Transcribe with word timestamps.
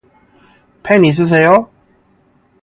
펜 0.81 1.05
있으세요? 1.05 1.69